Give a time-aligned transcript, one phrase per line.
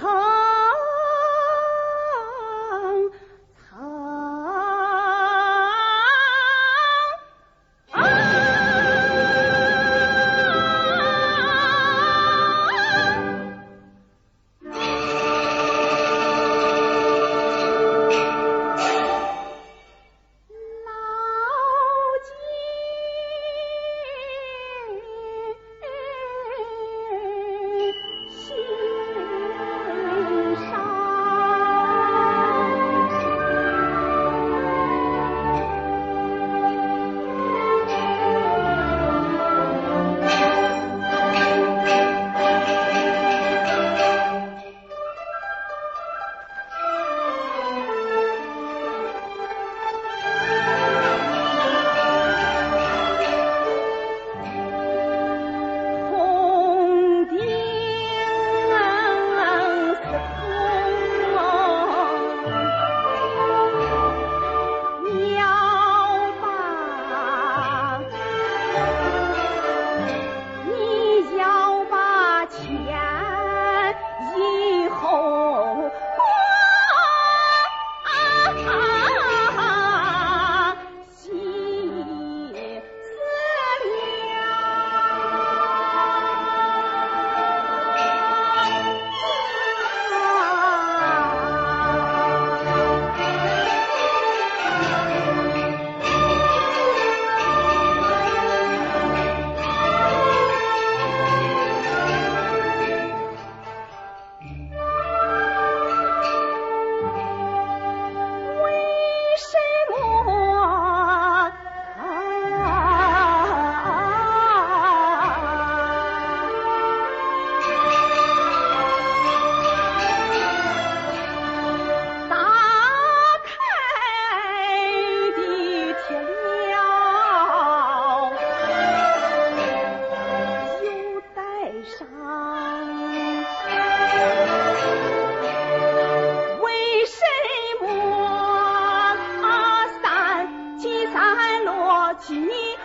[0.00, 0.41] Come.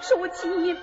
[0.00, 0.78] 竖起刀，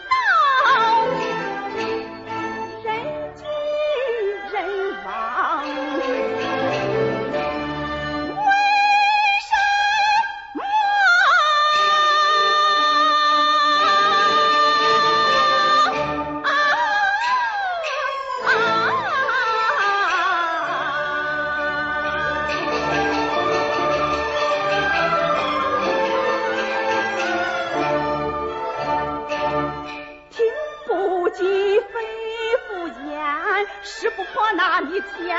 [34.68, 35.30] 把你讲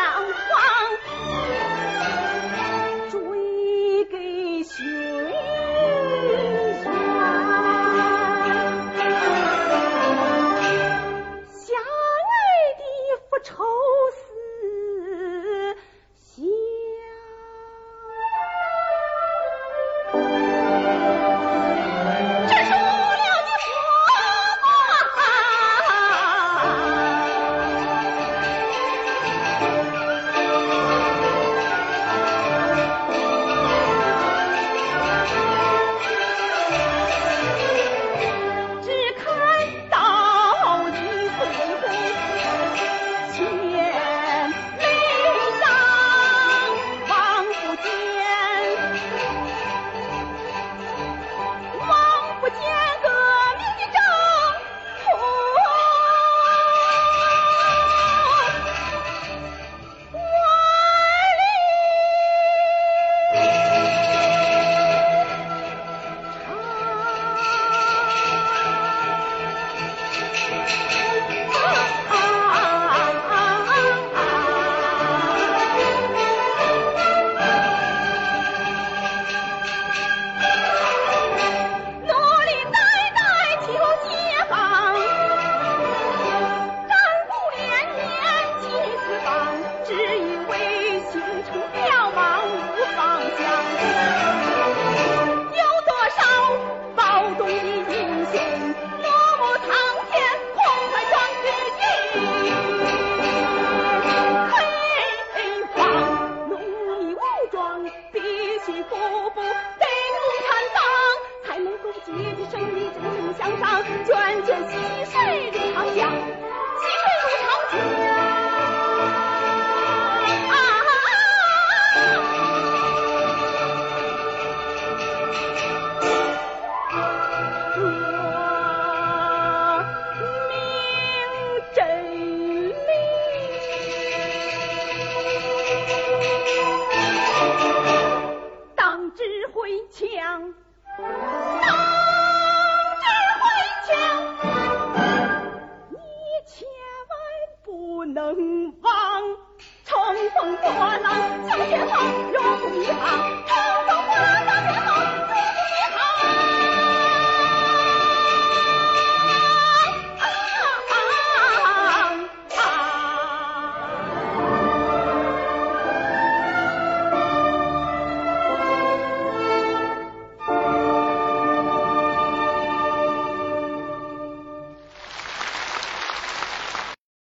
[0.49, 1.76] 放